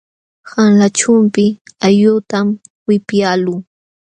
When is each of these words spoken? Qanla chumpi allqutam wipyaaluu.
Qanla 0.49 0.87
chumpi 0.97 1.45
allqutam 1.85 2.47
wipyaaluu. 2.87 3.59